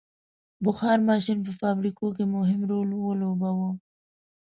[0.65, 3.69] •بخار ماشین په فابریکو کې مهم رول ولوباوه.